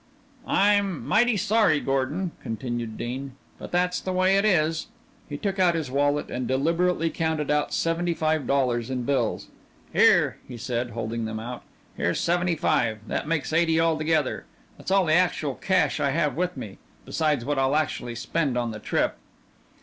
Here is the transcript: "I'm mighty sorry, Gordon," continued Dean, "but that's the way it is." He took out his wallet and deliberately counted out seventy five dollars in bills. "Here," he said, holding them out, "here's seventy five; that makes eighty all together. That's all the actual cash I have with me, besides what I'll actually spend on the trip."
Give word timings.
"I'm 0.47 1.05
mighty 1.07 1.37
sorry, 1.37 1.79
Gordon," 1.79 2.31
continued 2.41 2.97
Dean, 2.97 3.33
"but 3.59 3.71
that's 3.71 3.99
the 3.99 4.11
way 4.11 4.35
it 4.35 4.43
is." 4.45 4.87
He 5.29 5.37
took 5.37 5.59
out 5.59 5.75
his 5.75 5.91
wallet 5.91 6.31
and 6.31 6.47
deliberately 6.47 7.11
counted 7.11 7.51
out 7.51 7.71
seventy 7.71 8.15
five 8.15 8.47
dollars 8.47 8.89
in 8.89 9.03
bills. 9.03 9.49
"Here," 9.93 10.39
he 10.47 10.57
said, 10.57 10.89
holding 10.89 11.25
them 11.25 11.39
out, 11.39 11.61
"here's 11.95 12.19
seventy 12.19 12.55
five; 12.55 13.01
that 13.07 13.27
makes 13.27 13.53
eighty 13.53 13.79
all 13.79 13.95
together. 13.95 14.45
That's 14.75 14.89
all 14.89 15.05
the 15.05 15.13
actual 15.13 15.53
cash 15.53 15.99
I 15.99 16.09
have 16.09 16.35
with 16.35 16.57
me, 16.57 16.79
besides 17.05 17.45
what 17.45 17.59
I'll 17.59 17.75
actually 17.75 18.15
spend 18.15 18.57
on 18.57 18.71
the 18.71 18.79
trip." 18.79 19.17